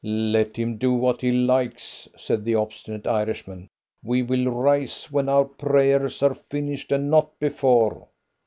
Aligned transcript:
"Let 0.03 0.55
him 0.57 0.77
do 0.77 0.93
what 0.95 1.21
he 1.21 1.31
likes!" 1.31 2.09
said 2.17 2.43
the 2.43 2.55
obstinate 2.55 3.05
Irishman; 3.05 3.69
"we 4.03 4.23
will 4.23 4.47
rise 4.49 5.11
when 5.11 5.29
our 5.29 5.45
prayers 5.45 6.23
are 6.23 6.33
finished, 6.33 6.91
and 6.91 7.11
not 7.11 7.37
before." 7.37 8.07